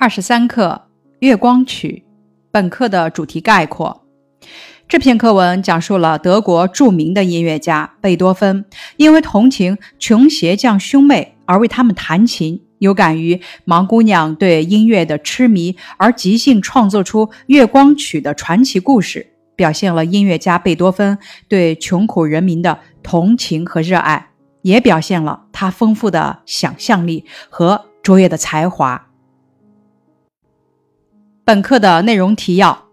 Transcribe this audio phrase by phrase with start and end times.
[0.00, 0.82] 二十三课
[1.18, 2.04] 《月光曲》，
[2.52, 4.04] 本课的主题概括。
[4.86, 8.64] 这篇课文讲述了德国著名的音乐家贝多芬，
[8.96, 21.18] 因为同情穷鞋匠兄妹而为他们弹琴，有感于盲姑娘对音乐的痴迷，而即兴创作出《月光曲》的传奇故事，表现了音乐家贝多芬
[21.48, 24.28] 对穷苦人民的同情和热爱，
[24.62, 29.07] 也表现了他丰富的想象力和卓越的才华。
[31.48, 32.88] 本课的内容提要：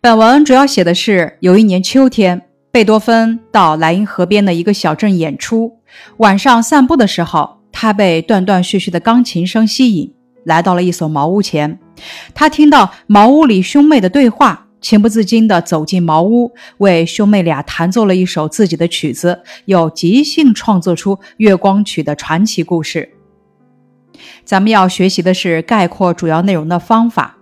[0.00, 2.40] 本文主要写的是，有一年秋天，
[2.72, 5.78] 贝多芬到莱茵河边的一个小镇演出。
[6.16, 11.78] 晚上散步的时候，他被断断续续的钢琴声吸引，来到了一所茅屋前。
[12.32, 23.10] 他听到茅屋里兄妹的对话，情不自禁地走进茅屋，为兄妹俩弹奏了一首自己的曲子，又即兴创作出《月光曲》的传奇故事。
[24.42, 27.36] 咱们要学习的是概括主要内容的方法。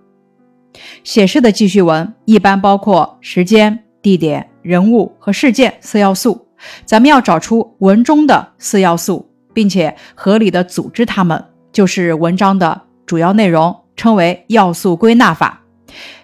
[1.04, 6.46] 写诗的记叙文一般包括时间、地点、人物和事件四要素。
[6.84, 15.62] 咱们要找出文中的四要素，并且合理的组织它们，就是文章的主要内容，称为要素归纳法。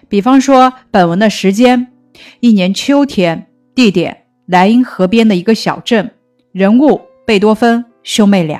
[0.09, 1.87] 比方说，本文的时间：
[2.41, 6.05] 一年秋天；地点：莱茵河边的一个小镇；
[6.51, 8.59] 人物：贝多芬兄妹俩；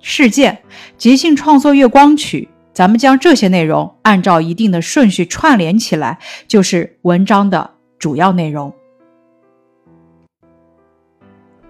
[0.00, 0.58] 事件：
[0.98, 2.48] 即兴创作《月光曲》。
[2.74, 8.74] 咱们将这些内容按照一定的顺序串联起来，就是文章的主要内容。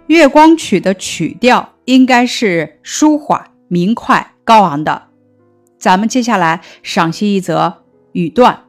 [0.07, 5.03] 月光曲的曲调应该是舒缓、明快、高昂的。
[5.79, 7.83] 咱们接下来赏析一则
[8.13, 8.65] 语段：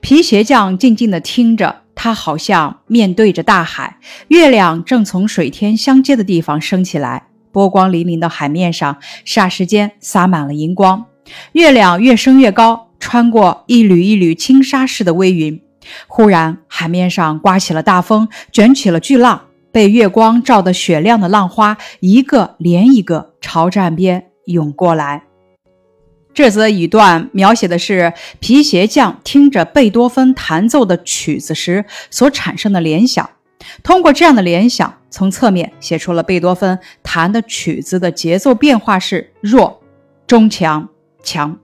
[0.00, 3.98] 皮鞋匠静静地听着，他好像面对着大海。
[4.28, 8.96] 月亮正从水天相接的地方升起来，波光粼粼的海面上，
[9.26, 11.04] 霎时间洒满了银光。
[11.52, 15.60] 月亮越升越高，穿过一缕一缕轻纱似的微云。
[16.06, 19.42] 忽然，海面上刮起了大风，卷起了巨浪。
[19.70, 25.24] 被月光照得雪亮的浪花，一个连一个朝着岸边涌过来。
[26.32, 33.28] 这则语段描写的是皮鞋匠听着贝多芬弹奏的曲子时所产生的联想。
[33.82, 39.82] 通过这样的联想，从侧面写出了贝多芬弹的曲子的节奏变化是弱、
[40.26, 40.88] 中强。
[41.22, 41.58] 强，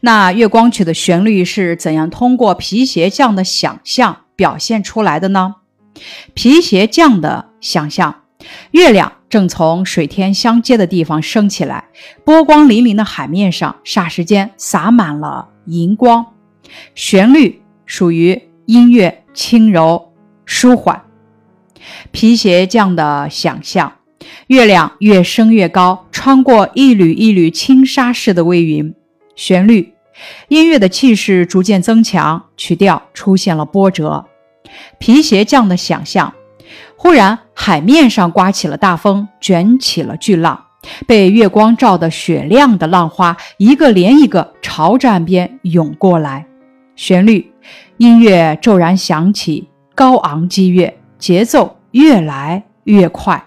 [0.00, 5.56] 那月光曲的旋律是怎样通过皮鞋匠的想象表现出来的呢？
[6.34, 8.22] 皮鞋匠的想象，
[8.72, 11.84] 月亮正从水天相接的地方升起来，
[12.24, 16.26] 波光粼粼的海面上霎时间洒满了银光。
[16.94, 20.12] 旋律属于音乐轻柔
[20.44, 21.02] 舒缓。
[22.10, 23.92] 皮鞋匠的想象。
[24.46, 28.94] 月亮越升越高，穿过一缕一缕轻纱似的微云。
[29.36, 29.94] 旋律，
[30.48, 34.26] 音乐的气势逐渐增强，曲调出现了波折。
[34.98, 36.32] 皮鞋匠的想象，
[36.96, 40.66] 忽然海面上刮起了大风，卷起了巨浪，
[41.06, 46.46] 被月光照得雪亮的浪花，一个连一个朝着岸边涌过来。
[46.96, 47.52] 旋律，
[47.96, 53.44] 音乐骤然响起，高昂激越，节奏越来越快。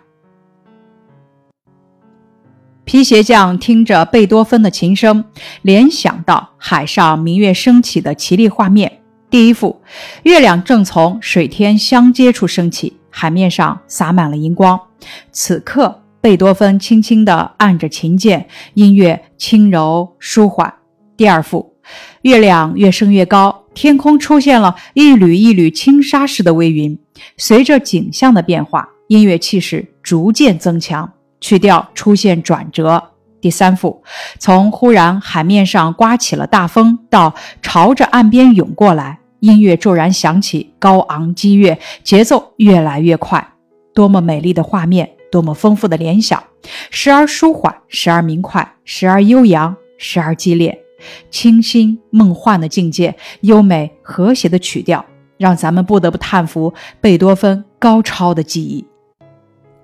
[2.88, 5.26] 皮鞋匠听着贝多芬的琴声，
[5.62, 9.02] 联想到海上明月升起的绮丽画面。
[9.30, 9.82] 第一幅，
[10.24, 14.80] 月亮正从水天相接处升起，海面上洒满了银光。
[15.34, 20.74] 此刻，贝多芬轻轻地按着琴键，音乐轻柔舒缓。
[21.18, 21.74] 第二幅，
[22.22, 26.98] 月亮越升越高，天空出现了一缕一缕轻纱似的微云。
[27.36, 31.12] 随着景象的变化，音乐气势逐渐增强。
[31.40, 33.12] 曲调出现转折。
[33.40, 34.02] 第三幅，
[34.40, 43.54] 从忽然海面上刮起了大风，到朝着岸边涌过来，音乐骤然响起，高昂激越，节奏越来越快。
[43.94, 46.44] 多么美丽的画面，多么丰富的联想，
[46.90, 50.78] 时而舒缓，时而明快，时而悠扬，时而激烈，
[51.30, 55.06] 清新梦幻的境界，优美和谐的曲调，
[55.38, 58.84] 让咱们不得不叹服贝多芬高超的技艺。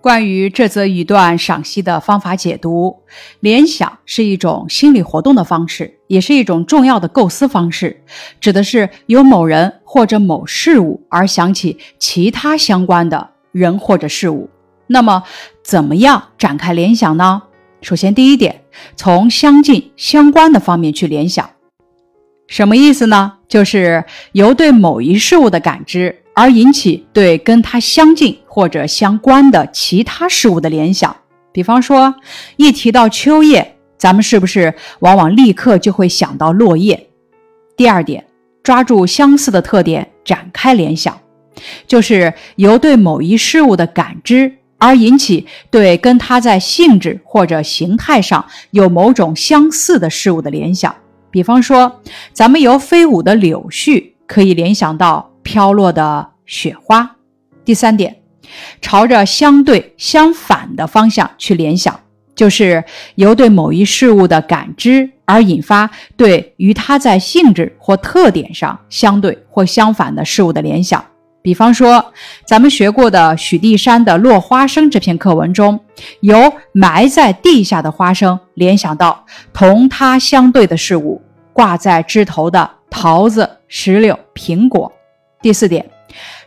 [0.03, 2.93] 关于这则语段赏析的方法解读，
[3.39, 8.03] 联想是一种心理活动的方式，也是一种重要的构思方式，
[8.41, 14.49] 指的是由某人或者某事物而想起其他相关的人或者事物。
[14.87, 15.23] 那么，
[15.63, 17.43] 怎么样展开联想呢？
[17.81, 18.65] 首先，第一点，
[18.97, 21.49] 从相近相关的方面去联想，
[22.49, 23.35] 什么意思呢？
[23.47, 24.03] 就是
[24.33, 26.22] 由对某一事物的感知。
[26.33, 31.15] 而引起对跟它相近或者相关的其他事物的联想，
[31.51, 32.15] 比方说，
[32.55, 37.07] 一提到秋叶，咱们是不是往往立刻就会想到落叶？
[37.77, 38.25] 第二点，
[38.61, 41.19] 抓住相似的特点展开联想，
[41.87, 50.93] 就是由对某一事物的感知而引起对跟它在性质或者形态上有某种相似的事物的联想。
[51.31, 52.01] 比方说，
[52.31, 57.17] 咱们由飞舞的柳絮可以联想到飘落的雪花。
[57.63, 58.15] 第三点，
[58.81, 61.99] 朝着相对相反的方向去联想。
[62.35, 65.87] 就是由对某一事物的感知而引发
[66.17, 71.05] 对与它在性质或特点上相对或相反的事物的联想。
[71.43, 72.03] 比方说，
[72.47, 75.79] 咱们学过的许地山的《落花生》这篇课文中，
[76.21, 79.23] 由埋在地下的花生联想到
[79.53, 81.21] 同它相对的事物——
[81.53, 84.91] 挂在枝头的桃子、石榴、苹果。
[85.43, 85.91] 第四点，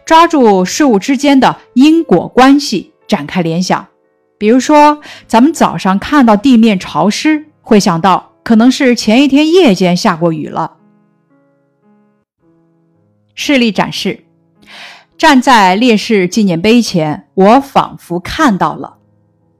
[0.04, 3.86] 抓住事物之间的因果关系展开联想。
[4.38, 10.78] 比如说，咱们早上看到地面潮湿，会想到可能是前一天夜间下过雨了。
[13.34, 14.24] 示例展示：
[15.18, 18.96] 站在烈士纪念碑前，我仿佛看到了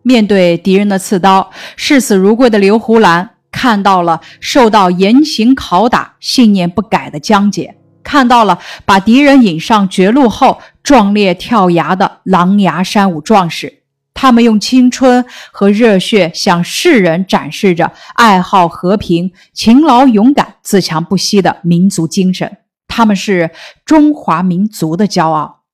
[0.00, 13.82] 面对敌人的刺刀，视死如归的刘胡兰，看到了受到严刑拷打、信念不改的江姐，看到了把敌人引上绝路后壮烈跳崖的狼牙山五壮士。
[14.14, 22.58] 他们用青春和热血向世人展示着爱好和平、勤劳勇敢、自强不息的民族精神。
[22.86, 23.50] 他们是
[23.84, 25.64] 中华民族的骄傲。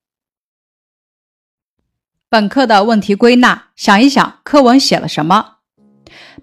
[2.28, 5.51] 本课的问题归纳：想一想，课文写了什么？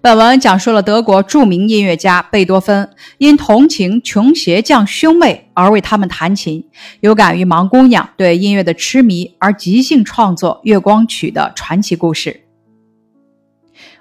[0.02, 2.88] 本文讲述了德国著名音乐家贝多芬
[3.18, 6.64] 因同情穷鞋匠兄妹而为他们弹琴，
[7.00, 12.40] 有感于盲姑娘对音乐的痴迷而即兴创作《月光曲》的传奇故事。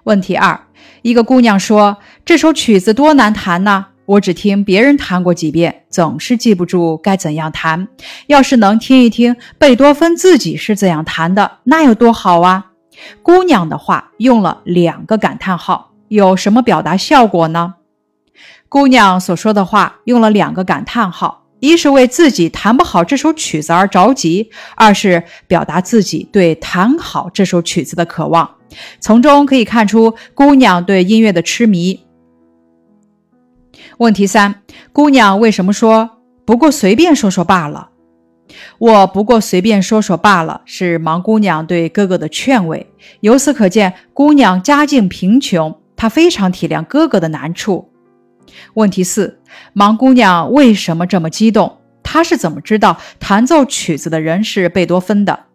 [0.06, 0.68] 问题二：
[1.01, 3.88] 一个姑娘说：“这首曲子多难弹呢？
[4.06, 7.90] 我只听别人弹过几遍，总是记不住该怎样弹。
[8.28, 12.68] 要是能听一听贝多芬自己是怎样弹的，那有多好啊！”
[13.22, 15.88] 姑娘的话用了两个感叹号。
[16.09, 17.75] 有什么表达效果呢？
[18.67, 28.57] 姑娘所说的话用了两个感叹号，一是为自己弹不好这首曲子而着急，二是表达自己对弹好这首曲子的渴望。
[29.00, 32.06] 从中可以看出姑娘对音乐的痴迷。
[33.97, 36.09] 问题三：姑娘为什么说
[36.45, 37.89] 不过随便说说罢了？
[38.77, 42.91] 我不过随便说说罢了，是盲姑娘对哥哥的劝慰。
[43.21, 45.78] 由此可见，姑娘家境贫穷。
[46.00, 47.90] 他非常体谅哥哥的难处。
[48.75, 49.42] 问题四：
[49.75, 51.80] 盲姑娘为什么这么激动？
[52.01, 55.48] 她是怎么知道弹奏曲子的人是贝多芬的？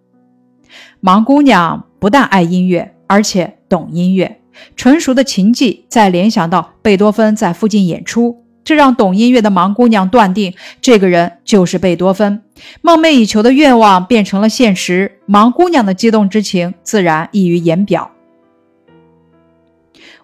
[1.02, 4.42] 盲姑娘不但爱音乐，而且懂音乐。
[4.76, 10.52] 纯熟的琴技再联想到贝多芬在附近演出，这让懂音乐的盲姑娘断定
[10.82, 12.42] 这个人就是贝多芬。
[12.82, 18.10] 梦寐以求的愿望变成了现实，盲姑娘的激动之情自然溢于言表。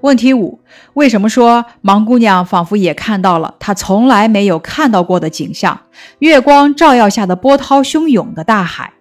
[0.03, 0.61] 问题五：
[0.95, 5.79] 为什么说盲姑娘仿佛也看到了她从来没有看到过的景象——
[6.21, 8.95] 月光照耀下的波涛汹涌的大海？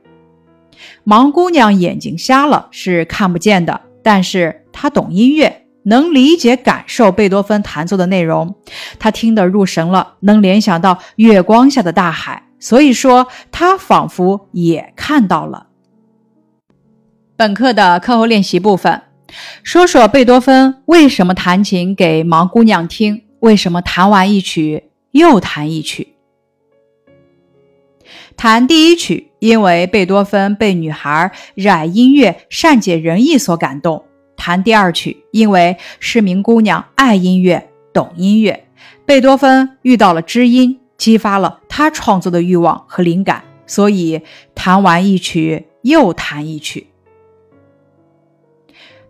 [1.05, 8.55] 盲姑娘眼睛瞎了，是看不见的，但是她懂音乐，能理解、感受贝多芬弹奏的内容，
[8.99, 15.67] 她听得入神了，能联想到月光下的大海，所以说她仿佛也看到了。
[17.37, 19.03] 本课的课后练习部分。
[19.63, 23.23] 说说贝多芬为什么弹琴给盲姑娘听？
[23.39, 26.15] 为什么弹完一曲又弹一曲？
[28.35, 34.03] 弹第一曲，因为贝多芬被女孩热爱音乐、善解人意所感动；
[34.35, 38.67] 弹第二曲，因为是名姑娘爱音乐、懂音乐，
[39.05, 44.21] 贝多芬遇到了知音，激发了他创作的欲望和灵感，所以
[44.55, 46.88] 弹完一曲又弹一曲。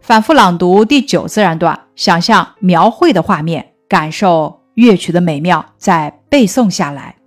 [0.09, 7.17] 反复朗读第九自然段，想象描绘的画面，感受乐曲的美妙，再背诵下来。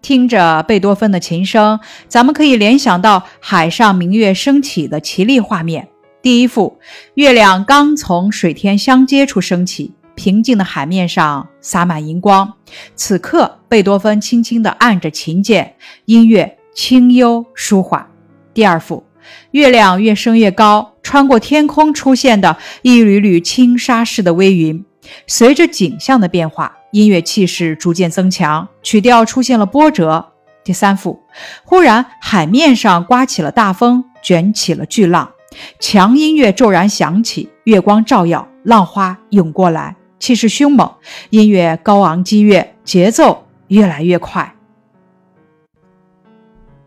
[0.00, 5.88] 听着贝多芬的琴声，咱们可以联想到海上明月升起的绮丽画面。
[6.20, 6.80] 第一幅，
[7.14, 12.52] 月亮刚从水天相接处升起，平静的海面上洒满银光。
[12.96, 15.76] 此刻，贝多芬轻轻地按着琴键，
[16.06, 18.04] 音乐清幽舒缓。
[18.52, 19.04] 第二幅。
[19.52, 24.84] 月亮越升越高，穿过天空出现的一缕缕轻纱似的微云，
[25.26, 30.32] 随着景象的变化，音乐气势逐渐增强，曲调出现了波折。
[30.64, 31.20] 第三幅，
[31.64, 35.32] 忽然海面上刮起了大风，卷起了巨浪，
[35.80, 40.88] 强音乐骤然响起，月光照耀，浪花涌过来，气势凶猛，
[41.30, 44.54] 音乐高昂激越，节奏越来越快。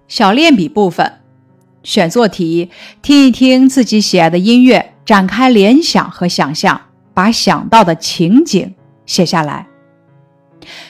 [0.07, 1.11] 小练笔部分，
[1.85, 2.71] 选做题，
[3.03, 6.81] 听一听自己喜爱的音乐，展开联想和想象，
[7.13, 8.73] 把想到的情景
[9.05, 9.67] 写下来。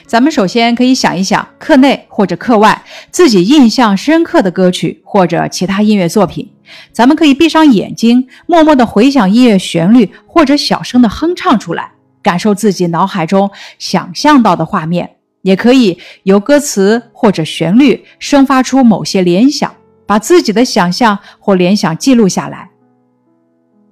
[0.06, 6.50] 咱们首先可以想一想，课内或者课外自己印象深刻的歌曲或者其他音乐作品。
[6.92, 15.10] 咱们可以闭上眼睛，默默地回想音乐旋律，或者小声地哼唱出来，感受自己脑海中想象到的画面。
[15.42, 19.75] 也可以由歌词或者旋律生发出某些联想，
[20.06, 22.70] 把自己的想象或联想记录下来。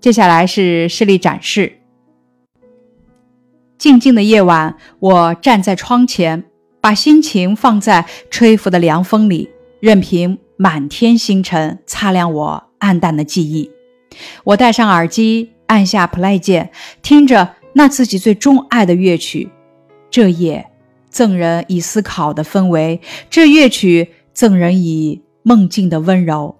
[0.00, 1.80] 接下来是示例展示。
[3.76, 6.44] 静静的夜晚，我站在窗前，
[6.80, 13.70] 把心情放在吹拂的凉风里，任凭满天星辰擦亮我暗淡的记忆。
[14.44, 16.70] 我戴上耳机，按下 play 键，
[17.02, 19.50] 听着那自己最钟爱的乐曲。
[20.10, 20.70] 这夜，
[21.10, 26.56] 赠人以思考的氛围；这乐曲，赠人以梦境的温柔。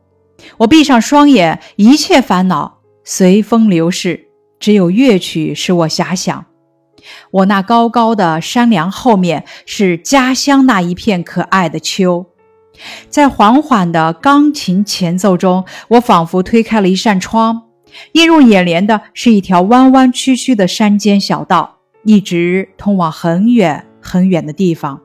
[0.58, 4.28] 我闭上双眼，一切烦恼随风流逝，
[4.60, 6.46] 只有乐曲使我遐想。
[7.30, 12.26] 我那高高的山梁后面是家乡那一片可爱的秋，
[13.08, 17.62] 在缓缓的钢琴前奏中，我仿佛推开了一扇窗，
[18.12, 25.00] 映入眼帘的是一条弯弯曲曲的山间小道，一直通往很远很远的地方。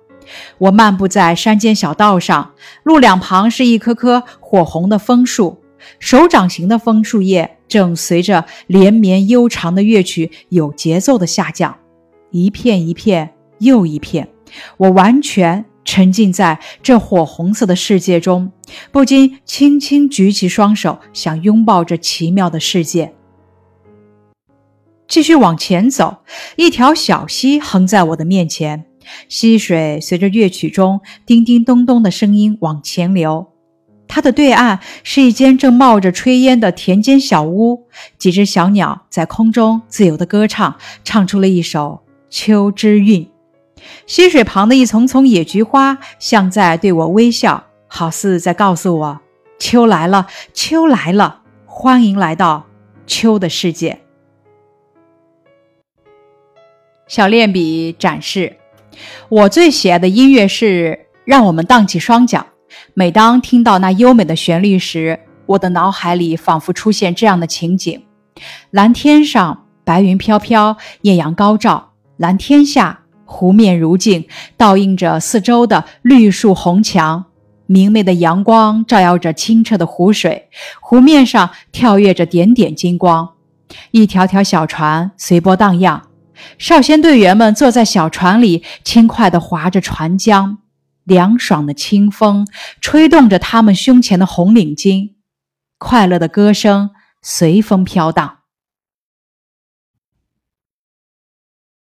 [0.57, 5.57] 我漫步在山间小道上，路两旁是一棵棵火红的枫树，
[6.00, 11.77] 手掌形的枫树叶正随着连绵悠长的乐曲有节奏的下降。
[12.31, 14.27] 一片一片又一片，
[14.77, 18.51] 我完全沉浸在这火红色的世界中，
[18.91, 23.13] 不禁轻轻举起双手，想拥抱这奇妙的世界。
[25.07, 26.17] 继续往前走，
[26.55, 28.86] 一条小溪横在我的面前，
[29.27, 33.48] 溪水随着乐曲中叮叮咚咚的声音往前流。
[34.08, 37.88] 它的对岸是一间正冒着炊烟的田间小屋，
[38.18, 42.01] 几只小鸟在空中自由地歌唱，唱出了一首。
[42.32, 43.27] 秋之韵，
[44.06, 49.20] 溪水旁的一丛丛野菊花像在对我微笑，好似在告诉我：
[49.58, 52.68] 秋来了，秋来了，欢迎来到
[53.08, 54.01] 秋的世界。
[57.08, 58.58] 小练笔展示，
[59.29, 62.46] 我最喜爱的音乐是让我们荡起双桨。
[62.94, 68.03] 每当听到那优美的旋律时，我的脑海里仿佛出现这样的情景：
[68.72, 71.94] 蓝天上白云飘飘，艳阳高照。
[72.18, 74.27] 蓝天下，湖面如镜，
[74.58, 77.25] 倒映着四周的绿树红墙。
[77.65, 80.50] 明媚的阳光照耀着清澈的湖水，
[80.82, 83.29] 湖面上跳跃着点点金光。
[83.91, 86.08] 一条条小船随波荡漾，
[86.58, 90.60] 少先队员们坐在小船里，轻快地划着船桨。
[91.05, 92.48] 凉爽的清风
[92.81, 95.15] 吹动着他们胸前的红领巾，
[95.79, 96.91] 快乐的歌声
[97.24, 98.41] 随风飘荡。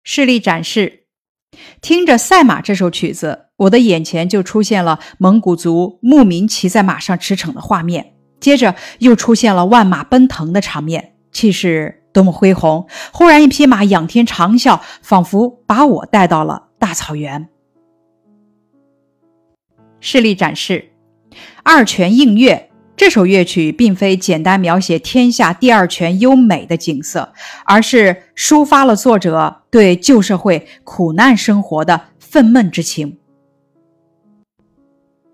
[0.04, 1.08] 示例展示，
[1.82, 12.88] 听着《赛马》这首曲子，我的眼前就出现了蒙古族牧民骑在马上驰骋的画面，接着又出现了万马奔腾的场面，气势多么恢宏！
[13.12, 17.50] 忽然，一匹马仰天长啸，仿佛把我带到了大草原。
[20.00, 20.94] 示例展示，
[21.64, 22.72] 二泉映月。
[22.98, 27.34] 这首乐曲并非简单描写天下第二泉优美的景色，
[27.66, 33.18] 而是抒发了作者对旧社会苦难生活的愤懑之情，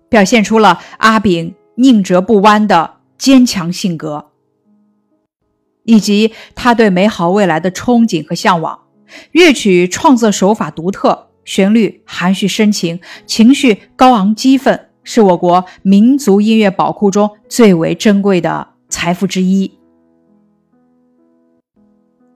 [0.08, 4.31] 表现出了阿炳宁折不弯的坚强性格，
[5.84, 8.78] 以及他对美好未来的憧憬和向往。
[9.32, 14.88] 乐曲创作手法独特，旋律含蓄深情，情绪高昂激愤。
[15.04, 19.78] 是我国民族音乐宝库中最为珍贵的财富之一。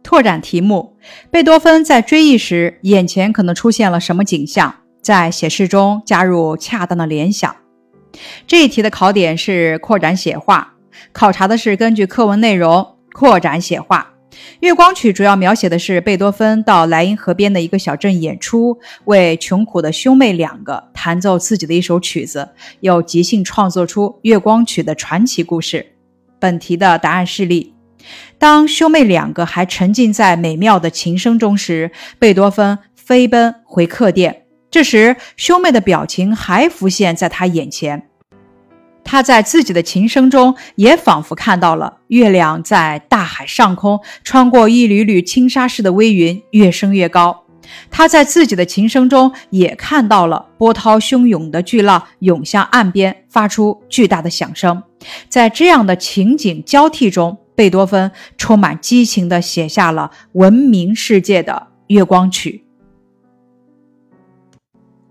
[0.03, 0.97] 拓展题目：
[1.31, 4.75] 贝多芬在追忆时，眼前可能出现了什么景象？
[5.01, 7.55] 在写诗中加入恰当的联想。
[8.49, 10.75] 这一题的考点是扩展写话，
[11.13, 14.13] 考察的是根据课文内容扩展写画。
[14.61, 25.95] 《月光曲》主要描写的是贝多芬到莱茵河边的一个小镇演出，为穷苦的兄妹两个弹奏自己的一首曲子，又即兴创作出《月光曲》的传奇故事。
[26.39, 27.73] 本题的答案示例：
[28.39, 38.11] 当兄妹两个还沉浸在美妙的琴声中时，贝多芬飞奔回客店，这时兄妹的表情还浮现在他眼前。
[39.07, 47.45] 他在自己的琴声中也仿佛看到了月亮在大海上空穿过一缕缕轻纱似的微云，越升越高。
[47.91, 54.83] 他在自己的琴声中也看到了波涛汹涌的巨浪涌向岸边，发出巨大的响声。
[55.29, 61.53] 在这样的情景交替中，贝多芬充满激情地写下了闻名世界的
[61.87, 62.65] 《月光曲》。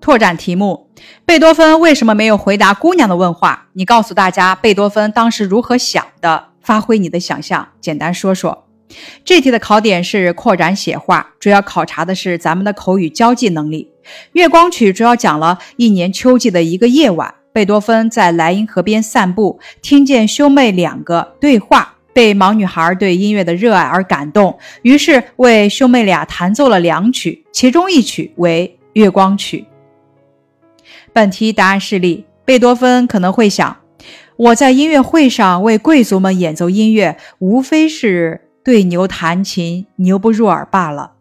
[0.05, 0.91] 拓展题目：
[1.25, 3.69] 贝多芬为什么没有回答姑娘的问话？
[3.73, 6.49] 你告诉大家贝多芬当时如何想的？
[6.61, 8.67] 发挥你的想象，简单说说。
[9.23, 13.89] 这题的考点是扩展写话，主要考察的是咱们的口语交际能力。
[14.33, 29.65] 《月光曲》主要讲了一年秋季的一个夜晚，贝多芬在莱茵河边散步，听见兄妹两个对话，被盲女孩对音乐的热爱而感动，于是为兄妹俩弹奏了两曲，其中一曲为《月光曲》。
[31.15, 33.77] 本题答案示例：贝多芬可能会想，
[34.35, 41.13] 我在音乐会上为贵族们演奏音乐，无非是对牛弹琴，牛不入耳罢了。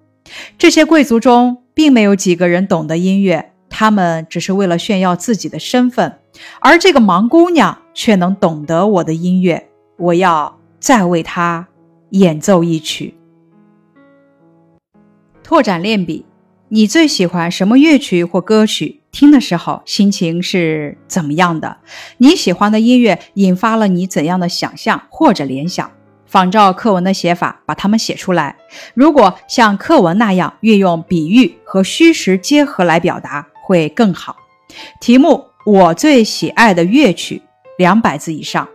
[0.58, 6.18] 这些贵族中并没有几个人懂得音乐，他们只是为了炫耀自己的身份。
[6.58, 11.68] 而这个盲姑娘却能懂得我的音乐，我要再为她
[12.10, 13.14] 演奏一曲。
[15.44, 16.26] 拓展练笔，
[16.70, 19.02] 你最喜欢什么乐曲或歌曲？
[19.14, 21.78] 听的时候心情是怎么样的？
[22.18, 25.88] 你喜欢的音乐引发了你怎样的想象或者联想？
[26.26, 28.56] 仿照课文的写法，把它们写出来。
[28.92, 34.36] 如果像课文那样运用比喻和虚实结合来表达，会更好。
[35.00, 37.40] 题目：我最喜爱的乐曲，
[37.78, 38.68] 两百字以上。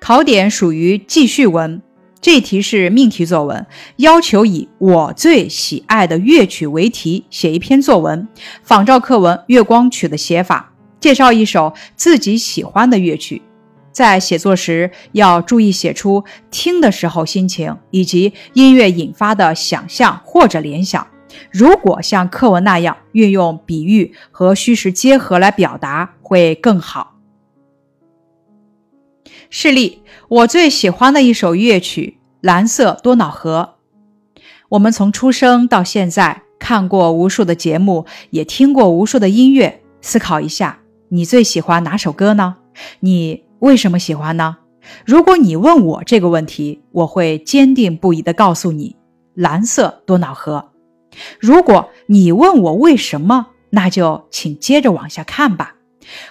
[0.00, 1.80] 考点属于记叙文。
[2.20, 8.28] 这题是命题作文，要求以我最喜爱的乐曲为题写一篇作文，
[8.62, 13.40] 仿照课文《月光曲》的写法，介绍一首自己喜欢的乐曲。
[13.90, 21.06] 在写作时要注意写出听的时候心情以及音乐引发的想象或者联想。
[21.50, 27.14] 如果像课文那样运用比喻和虚实结合来表达，会更好。
[29.52, 33.74] 示例：我最喜欢的一首乐曲《蓝色多瑙河》。
[34.68, 39.82] 我们从出生到现在看过无数的节目，也听过无数的音乐。
[40.00, 42.54] 思考一下，你最喜欢哪首歌呢？
[43.00, 44.58] 你为什么喜欢呢？
[45.04, 48.94] 如果你问我这个问题，我会坚定不移地告诉你：
[49.34, 50.70] 蓝色多瑙河。
[51.40, 55.74] 如果你问我为什么，那就请接着往下看吧。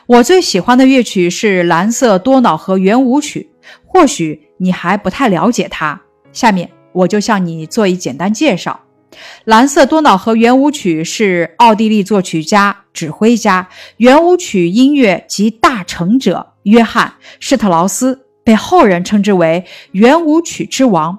[0.06, 3.50] 我最喜欢的乐曲是《蓝色多瑙河圆舞曲》，
[3.86, 6.02] 或许你还不太了解它。
[6.32, 8.80] 下面我就向你做一简单介绍。
[9.46, 17.08] 《蓝色多瑙河圆舞曲》是奥地利作曲家、指挥家、圆舞曲音乐集大成者约翰·
[17.40, 21.18] 施特劳斯，被后人称之为圆舞曲之王。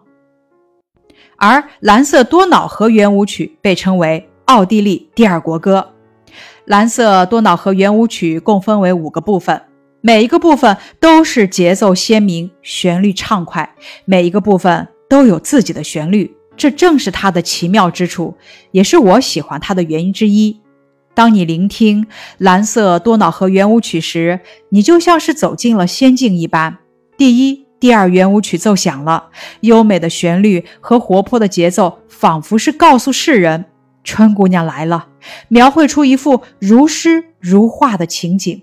[1.37, 5.95] 而《蓝色多瑙河圆舞曲》被称为奥地利第二国歌。
[6.65, 9.61] 蓝色多瑙河圆舞曲共分为五个部分，
[10.01, 18.37] 每一个部分都是节奏鲜明、旋律畅快，每一个部分都有自己的旋律，这正是它的奇妙之处，
[18.71, 20.61] 也是我喜欢它的原因之一。
[21.13, 22.07] 当你聆听
[22.39, 26.79] 蓝色多瑙河圆舞曲时，你就像是走进了仙境一般。
[27.19, 29.31] 第一、第二圆舞曲奏响了，
[29.63, 33.67] 优美的旋律和活泼的节奏，仿佛是告诉世人。
[34.03, 35.09] 春姑娘来了，
[35.49, 38.63] 描绘出一幅如诗如画的情景。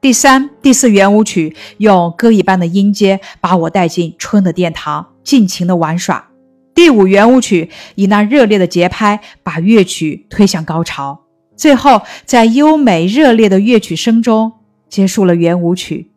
[0.00, 6.28] 第三、第四圆舞曲用歌一般的音阶把我带进春的殿堂，尽情的玩耍。
[6.74, 11.20] 第五圆舞曲以那热烈的节拍把乐曲推向高潮，
[11.54, 14.52] 最后在优美热烈的乐曲声中
[14.88, 16.10] 结束了圆舞曲。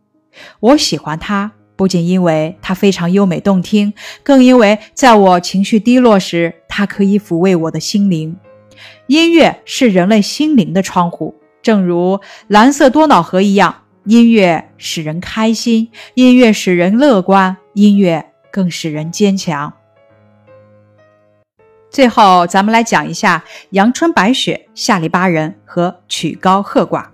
[0.59, 1.51] 我喜欢它。
[1.77, 3.93] 不仅因为它非常优美动听，
[4.23, 8.33] 更因为在我情绪低落时，它可以抚慰我的心灵。
[9.07, 19.73] 音乐是人类心灵的窗户，正如蓝色多瑙河一样，音乐使人开心，音乐使人乐观，音乐更使人坚强。
[21.89, 27.05] 最后，咱们来讲一下阳春白雪、下里巴人和曲高和寡。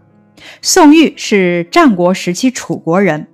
[0.61, 3.27] 宋玉是战国时期楚国人。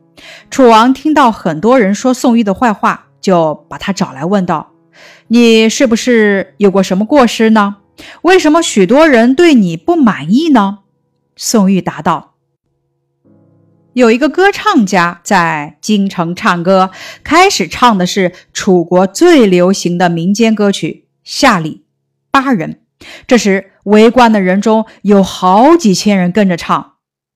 [0.50, 4.72] 楚王听到很多人说宋玉的坏话，就把他找来问道
[5.30, 7.78] ：“你是不是有过什么过失呢？
[8.22, 10.80] 为什么许多人对你不满意呢？”
[11.36, 12.36] 宋玉答道
[13.94, 16.92] ：“有一个歌唱家在京城唱歌，
[17.24, 21.86] 开始唱的是楚国最流行的民间歌曲《下里
[22.32, 22.82] 巴人》。
[23.28, 26.96] 这时围观的人中有好几千人跟着唱。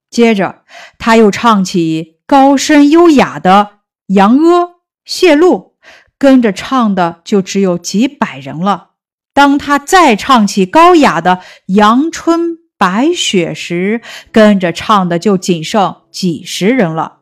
[0.10, 0.64] 接着，
[0.98, 3.70] 他又唱起高声优雅的
[4.14, 4.64] 《杨阿》
[5.06, 5.76] 《谢露》，
[6.18, 8.91] 跟着唱的就只有几百人了。
[9.34, 17.20] 当他再唱起高雅的《阳春白雪》时，跟着唱的就仅剩几十人了。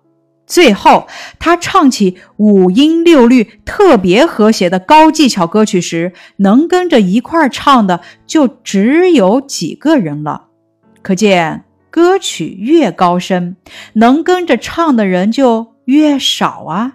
[0.47, 10.47] 最后，他唱起五音六律特别和谐的高技巧歌曲时，能跟着一块唱的就只有几个人了。
[11.03, 13.57] 可见，歌曲越高深，
[13.93, 16.93] 能跟着唱的人就越少啊。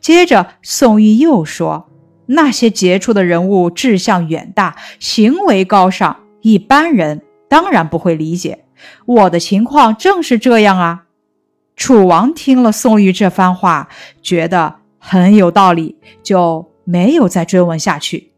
[0.00, 1.90] 接着，宋玉又说
[2.26, 8.64] ：“那些杰出的人物志向远大，行为高尚，一般人当然不会理解。
[9.04, 11.04] 我的情况正是这样啊。”
[11.76, 13.88] 楚王听了宋玉这番话，
[14.22, 18.32] 觉得很有道理，就没有再追问下去。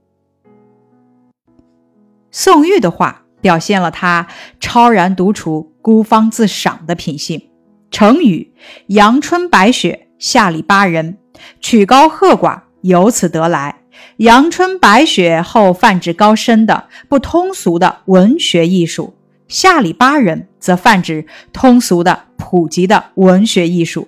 [2.30, 4.26] 宋玉的话表现了他
[4.58, 7.48] 超然独处、孤芳自赏的品性。
[7.90, 8.52] 成语
[8.88, 11.18] “阳春白雪，下里巴人”，
[11.60, 13.76] 曲高和寡由此得来。
[14.16, 19.14] 阳春白雪后泛指高深的、不通俗的文学艺术。
[19.46, 24.06] 下里巴人则泛指通俗的、普及的文学艺术，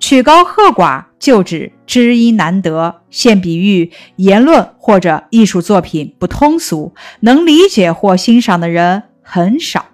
[0.00, 9.86] 曲高和寡就指知音难得，现比喻言论或者艺术作品不通俗，能理解或欣赏的人很少。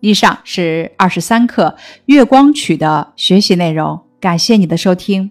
[0.00, 5.30] 以上是二十三课《月光曲》的学习内容，感谢你的收听。